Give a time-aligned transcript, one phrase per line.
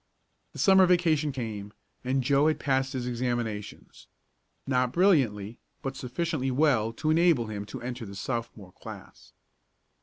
[0.53, 4.07] The Summer vacation came, and Joe had passed his examinations.
[4.65, 9.31] Not brilliantly, but sufficiently well to enable him to enter the Sophomore class.